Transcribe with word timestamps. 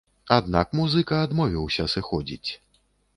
Аднак 0.35 0.71
музыка 0.79 1.19
адмовіўся 1.25 1.85
сыходзіць. 1.95 2.49